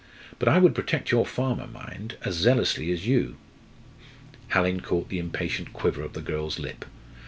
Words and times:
But 0.39 0.47
I 0.49 0.57
would 0.57 0.73
protect 0.73 1.11
your 1.11 1.27
farmer 1.27 1.67
mind! 1.67 2.17
as 2.25 2.33
zealously 2.33 2.91
as 2.91 3.05
you." 3.05 3.35
Hallin 4.47 4.79
caught 4.81 5.09
the 5.09 5.19
impatient 5.19 5.73
quiver 5.73 6.01
of 6.01 6.13
the 6.13 6.21
girl's 6.21 6.57
lip. 6.57 6.85